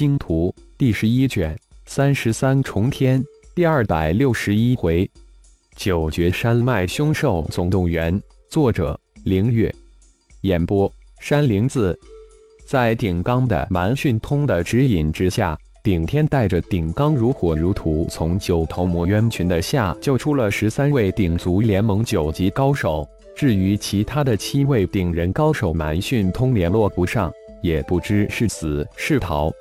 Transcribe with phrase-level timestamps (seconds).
[0.00, 1.54] 星图》第十一卷
[1.84, 3.22] 三十三重天
[3.54, 5.06] 第二百六十一回：
[5.76, 8.18] 九绝山脉凶兽总动员。
[8.48, 9.70] 作者：凌月。
[10.40, 10.90] 演播：
[11.20, 11.94] 山灵子。
[12.66, 15.54] 在顶刚的蛮训通的指引之下，
[15.84, 23.06] 顶天带着顶刚如火如荼，从九头魔渊群的下救出了十三位顶族联盟九级高手。
[23.36, 27.30] 至于其他的七位顶人高手，蛮训通联络不上，
[27.62, 29.52] 也不知是死是逃。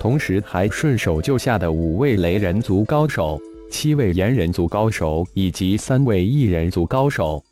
[0.00, 3.40] 同时还顺手救下的五位雷人族高手、
[3.70, 7.42] 七位炎人族高手以及三位异人族高手。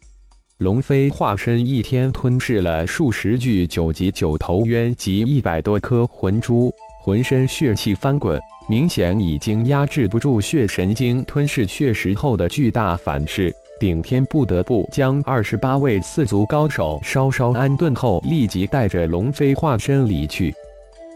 [0.59, 6.73] 龙飞化身一天吞噬了数十具九级九头渊及一百多颗魂珠，
[7.03, 13.53] 浑身血气翻滚，明显已经压制不住血神经吞噬血石后的巨大反噬。
[13.81, 20.55] 顶天不得不将二十八位四族高手稍稍安顿后，立即带着龙飞化身离去。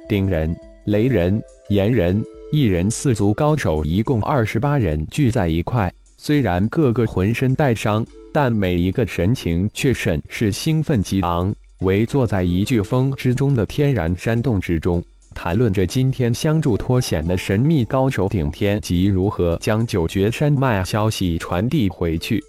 [0.09, 0.55] 顶人、
[0.87, 8.07] 雷人、炎人、异人四族高手一共二十八人聚在一块，虽然个个浑身带伤。
[8.31, 15.03] 但每一个神情却甚是兴奋激昂，围坐在一飓风之中的天然山洞之中，
[15.35, 22.41] 谈论着今天相助脱险的神秘高手顶天及如何将九绝山脉消息传递回去。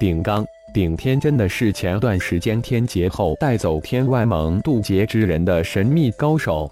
[0.00, 6.68] 顶刚、顶天真的是前段时间天劫后带走天外盟渡劫之人的神秘高手，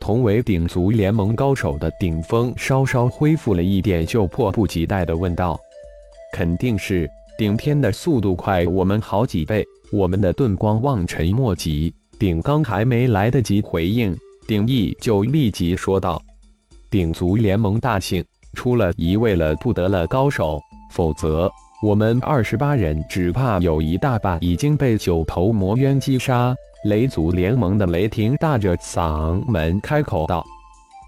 [0.00, 5.58] 同为顶族联盟高手的顶峰稍稍恢复了一点，就迫不及待地问道
[6.32, 11.94] ：“肯定是。”顶天的速度快我们好几倍，我们的盾光望尘莫及。
[12.18, 14.12] 顶刚还没来得及回应，
[14.48, 16.20] 顶义就立即说道
[16.90, 20.58] ：“顶族联盟大幸，出了一位了不得了高手，
[20.90, 21.48] 否则
[21.80, 26.54] 我们二十八人只怕有一大半已经被九头魔渊击杀。”
[26.84, 30.44] 雷族联盟的雷霆大着嗓门开口道：“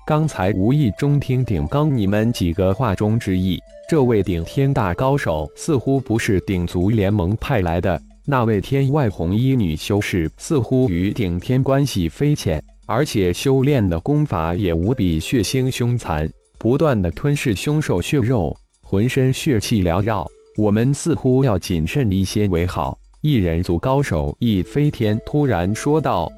[0.05, 16.29] 刚才无意中听顶刚你们几个话中之意。”这位顶天大高手似乎不是顶族联盟派来的，那位天外红衣女修士似乎与顶天关系匪浅，而且修炼的功法也无比血腥凶残，
[16.59, 20.25] 不断的吞噬凶兽血肉，浑身血气缭绕。
[20.61, 22.99] 我们似乎要谨慎一些为好。
[23.23, 26.31] 一人族高手易飞天突然说道，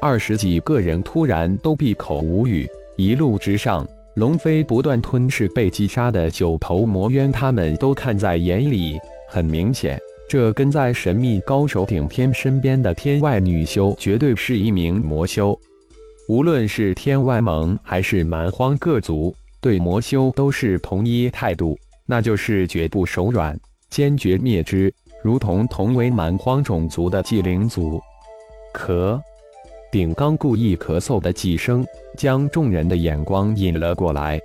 [0.00, 3.86] 二十几个人突然都闭口无语，一路之上。
[4.16, 8.98] 龙飞不断吞噬被击杀的九头魔渊，他们都看在眼里。
[9.28, 9.96] 很明显，
[10.28, 15.56] 这跟在神秘高手顶天身边的天外女修绝对是一名魔修。
[16.28, 23.58] 无论是天外盟还是蛮荒各族，对魔修都是同一态度，那就是绝不手软，
[23.90, 24.92] 坚决灭之，
[25.22, 28.00] 如同同为蛮荒种族的祭灵族。
[28.74, 29.20] 咳。
[29.90, 31.84] 顶刚故意咳嗽的几声，
[32.16, 34.40] 将众人的眼光引了过来。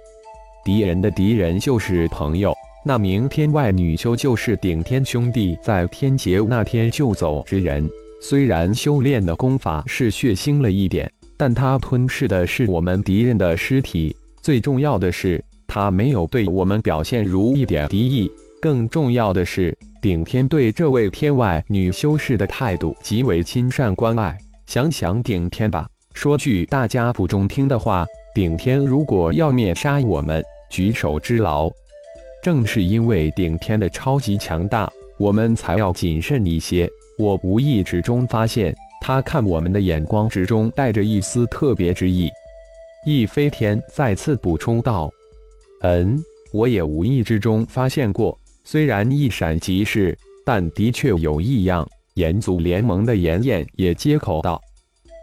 [0.65, 2.53] 敌人的敌人就是朋友，
[2.83, 7.89] 那名天外女修就是顶天兄弟在天劫那天救走之人。
[8.19, 14.13] 虽然修炼的功法是血腥了一点，但他吞噬的是我们敌人的尸体。
[14.41, 15.41] 最重要的是，
[15.77, 18.31] 他没有对我们表现如一点敌意。
[18.59, 24.35] 更重要的是，顶天对这位天外女修士的态度极为亲善关爱。
[24.65, 31.69] 想想顶天吧，说句大家不中听的话，顶天如果要灭杀我们，举手之劳。
[32.41, 36.89] 正是因为顶天的超级强大，我们才要谨慎一些。
[37.19, 42.31] 我无意之中发现，他看我们的眼光之中带着一丝特别之意。
[43.05, 45.11] 易飞天再次补充道
[45.81, 46.17] ：“嗯，
[46.51, 54.59] 我也无意之中发现过，虽然一闪即逝，但的确有异样。”炎族联盟的炎焰也接口道：“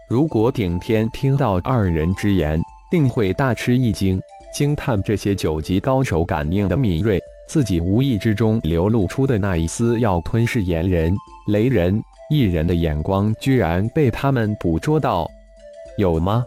[0.08, 4.20] 如果顶天听到二人之言，定会大吃一惊，
[4.54, 11.12] 惊叹这些九级高手感应的敏锐，自己无意之中流露出的那一丝要吞噬炎人、
[11.48, 12.00] 雷人、
[12.30, 15.28] 异人的眼光，居然被他们捕捉到，
[15.98, 16.44] 有吗？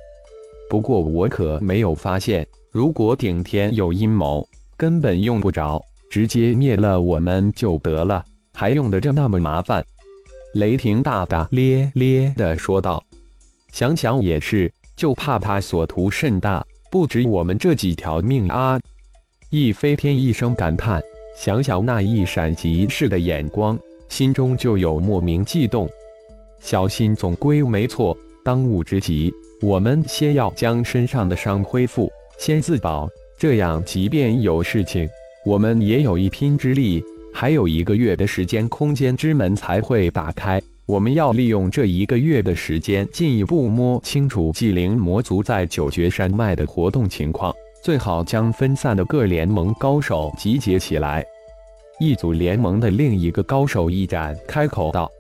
[0.70, 2.48] 不过我可没有发现。
[2.78, 4.48] 如果顶天有阴谋，
[4.78, 9.84] 根本用不着，直接灭了我们就得了，还用得着那么麻烦？”
[10.54, 13.04] 雷霆大大咧咧地说道
[13.74, 18.80] ：“想想也是，就怕他所图甚大，不止我们这几条命啊！”
[19.50, 21.02] 易飞天一声感叹，
[21.36, 23.76] 想想那一闪即逝的眼光，
[24.08, 25.90] 心中就有莫名悸动。
[26.60, 28.16] 小心总归没错，
[28.46, 29.34] 当务之急，
[29.64, 32.08] 我们先要将身上的伤恢复，
[32.38, 35.10] 先自保，这样即便有事情，
[35.46, 37.04] 我们也有一拼之力。
[37.34, 40.62] 还有一个月的时间，空间之门才会打开。
[40.86, 47.54] 我们要利用这一个月的时间，进一步摸清楚纪灵魔族在九绝山脉的活动情况，
[47.84, 51.24] 最好将分散的各联盟高手集结起来。
[52.00, 55.12] 一组联盟的另一个高手一展开口道：“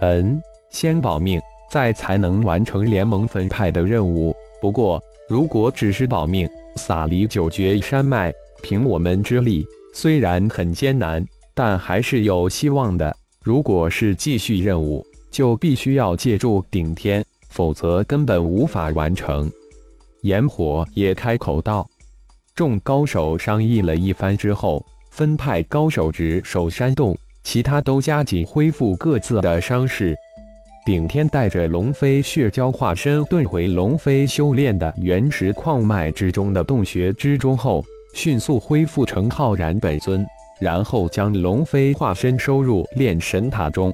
[0.00, 4.34] 嗯，先保命，再才能完成联盟分派的任务。
[4.60, 8.32] 不过，如果只是保命，撒离九绝山脉，
[8.62, 11.24] 凭我们之力，虽然很艰难，
[11.54, 13.14] 但还是有希望的。
[13.42, 19.50] 如果是继续任务，就必须要借助顶天，否则根本无法完成。”
[20.22, 21.88] 炎火也开口道
[22.54, 24.84] ：“众高手商议了一番之后。”
[25.16, 30.14] 分派高手值守山洞，其他都加紧恢复各自的伤势。
[30.86, 37.84] 顶天带着龙飞血蛟化身遁回龙飞修炼的原石矿脉之中的洞穴之中后，
[38.14, 40.24] 迅速恢复成浩然本尊，
[40.60, 43.92] 然后将龙飞化身收入炼神塔中。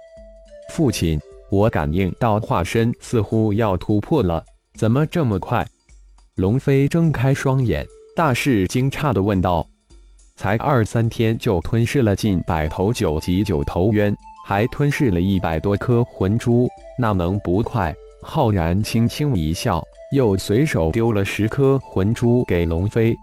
[0.74, 1.18] 父亲，
[1.50, 4.44] 我感应到化身似乎要突破了，
[4.74, 5.66] 怎么这么快？
[6.34, 9.66] 龙飞睁开双眼，大是惊诧地问道。
[10.36, 16.68] 才二三天就吞噬了近百头九级九头渊，还吞噬了一百多颗魂珠，
[16.98, 17.94] 那能不快？
[18.22, 19.82] 浩然轻轻一笑，
[20.14, 23.16] 又随手丢了十颗魂珠给龙飞。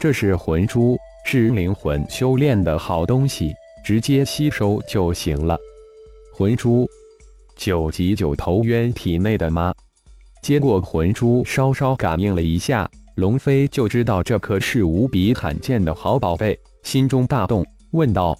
[0.00, 3.54] 这是魂珠，是灵魂修炼的好东西，
[3.84, 5.56] 直接吸收就行了。
[6.34, 6.88] 魂珠，
[7.56, 9.72] 九级九头渊体内的吗？
[10.42, 12.90] 接过魂珠，稍稍感应了一下。
[13.14, 18.36] 龙飞就知道这可是无比罕见的好宝贝，心中大动，问道：“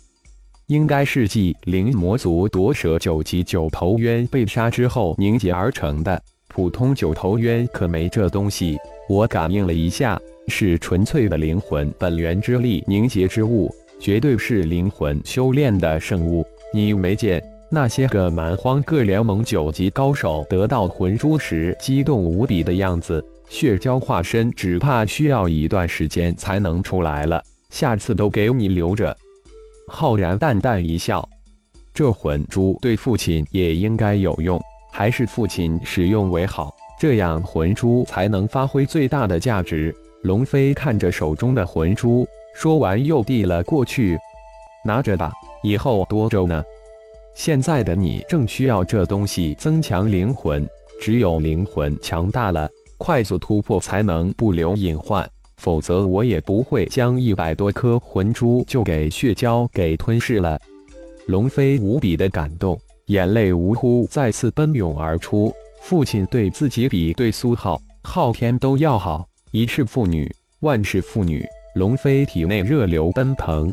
[0.69, 6.21] 应该是继灵魔族夺舍九级九头渊被杀之后凝结而成的。
[6.49, 8.79] 普通九头渊可没这东西。
[9.09, 10.19] 我感应了一下，
[10.49, 13.71] 是纯粹的灵魂本源之力凝结之物，
[14.01, 16.43] 绝对是灵魂修炼的圣物。
[16.73, 29.15] 你没见那些个蛮荒各联盟九级高手得到魂珠时激动无比的样子？”血蛟化身只怕需要一段时间才能出来了，下次都给你留着。
[29.87, 31.29] 浩然淡淡一笑，
[31.93, 34.61] 这魂珠对父亲也应该有用，
[34.93, 39.95] 还是父亲使用为好，这样魂珠才能发挥最大的价值。
[40.23, 44.19] 龙飞看着手中的魂珠，说完又递了过去，
[44.85, 45.33] 拿着吧，
[45.63, 46.65] 以后多着呢。
[47.35, 50.67] 现在的你正需要这东西增强灵魂，
[51.01, 52.69] 只有灵魂强大了。
[52.97, 55.29] 快速突破才能不留隐患，
[55.65, 60.61] 否则我也不会将一百多颗魂珠就给血蛟给吞噬了。
[61.25, 65.51] 龙飞无比的感动，眼泪呜呼再次奔涌而出。
[65.81, 70.31] 父亲对自己比对苏浩、昊天都要好，一世父女，
[70.61, 71.43] 万世父女。
[71.77, 73.73] 龙飞体内热流奔腾，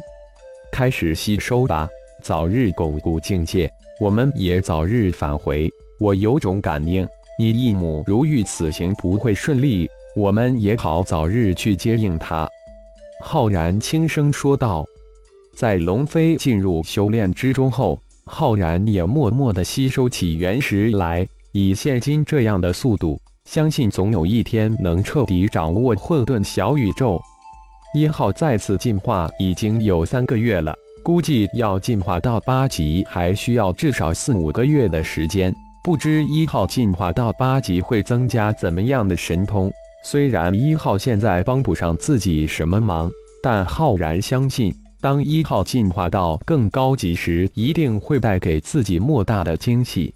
[0.72, 1.90] 开始吸收吧，
[2.24, 5.70] 早日巩固境界，我们也早日返回。
[6.00, 7.06] 我有种感应。
[7.38, 12.48] 你义母如遇此行不会顺利，我们也好早日去接应他。”
[13.24, 14.86] 浩然轻声说道。
[15.54, 21.28] 在龙飞进入修炼之中后，浩然也默默地吸收起原石来。
[21.52, 27.22] 以现今这样的速度，相信总有一天能彻底掌握混沌小宇宙。
[27.94, 30.74] 一号再次进化已经有三个月了，
[31.04, 35.54] 估计要进化到八级还需要至少四五个月的时间。
[35.84, 39.70] 不知一号进化到八级会增加怎么样的神通？
[40.04, 50.14] 虽然一号现在帮不上自己什么忙，但浩然相信，当一号进化到更高级时，一定会带给自己莫大的惊喜。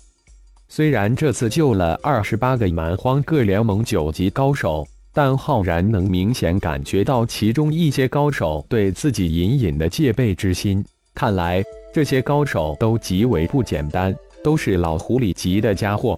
[0.68, 10.84] 虽然这次救了二十八个蛮荒各联盟九级高手，但浩然能明显感觉到其中一些高手对自己隐隐的戒备之心。
[11.14, 11.64] 看来
[11.94, 14.16] 这些高手都极为不简单。
[14.44, 16.16] 都是老狐狸级的家伙。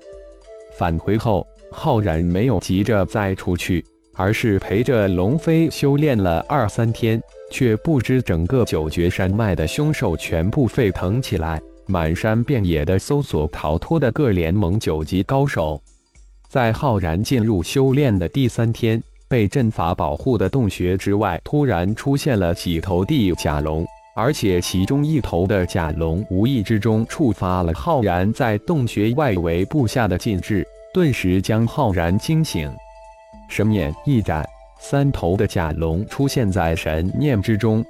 [0.77, 3.83] 返回后，浩然没有急着再出去，
[4.13, 7.21] 而是陪着龙飞修炼了二三天，
[7.51, 15.81] 却不知整个九绝山脉的凶兽全部沸腾起来，满山遍野的搜索逃脱的各联盟九级高手。
[16.47, 23.85] 在浩然进入修炼的第三天，被阵法保护的洞穴之外，突然出现了几头地甲龙。
[24.15, 30.65] 而且其中一头的甲龙无意之中触发了浩然在洞穴外围布下的禁制，
[30.97, 32.67] 顿时将浩然惊醒。
[33.47, 34.43] 神念一展，
[34.79, 37.85] 三头的甲龙出现在神念之中，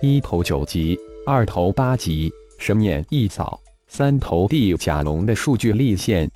[0.00, 2.28] 一头九级，二头八级。
[2.58, 6.28] 神念一扫，三头地甲龙的数据立现。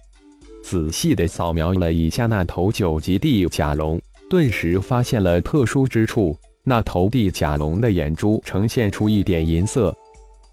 [0.62, 6.38] 仔细的扫描了一下那头九级地甲龙，顿时发现了特殊之处。
[6.62, 9.92] 那头地甲龙的眼珠呈现出一点银色，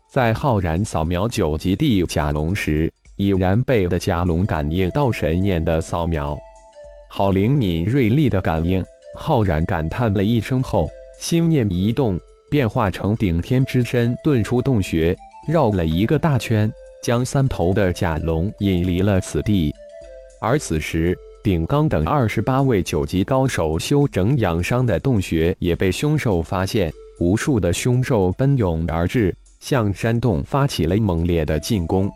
[0.09, 6.37] 在浩然扫描九级地甲龙时，已然被的甲龙感应到神念的扫描，
[7.09, 8.83] 好灵敏锐利的感应。
[9.15, 10.89] 浩然感叹了一声后，
[11.19, 15.15] 心念一动，变化成顶天之身，遁出洞穴，
[15.47, 16.71] 绕了一个大圈，
[17.03, 19.71] 将三头的甲龙引离了此地。
[20.41, 32.09] 而此时，顶刚等二十八位九级高手休整养伤的洞穴也被凶兽发现，无数的凶兽奔涌而至，向山洞发起了猛烈的进攻。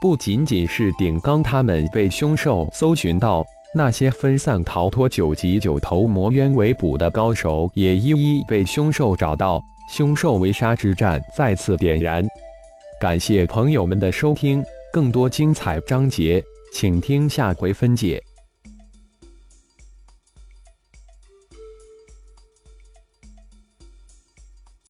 [0.00, 3.44] 不仅仅是顶刚他们被凶兽搜寻到。
[3.74, 9.62] 那些分散逃脱九级九头魔渊围捕的高手，也一一被凶兽找到。
[9.90, 12.26] 凶兽围杀之战再次点燃。
[13.00, 18.22] 感谢朋友们的收听，更多精彩章节，请听下回分解。